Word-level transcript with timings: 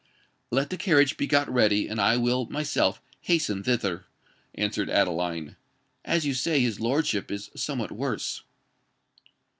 "Let 0.49 0.71
the 0.71 0.77
carriage 0.79 1.15
be 1.15 1.27
got 1.27 1.47
ready, 1.47 1.87
and 1.87 2.01
I 2.01 2.17
will 2.17 2.47
myself 2.49 3.03
hasten 3.19 3.61
thither," 3.61 4.07
answered 4.55 4.89
Adeline; 4.89 5.57
"as 6.03 6.25
you 6.25 6.33
say 6.33 6.53
that 6.53 6.59
his 6.65 6.79
lordship 6.79 7.29
is 7.29 7.51
somewhat 7.55 7.91
worse." 7.91 8.41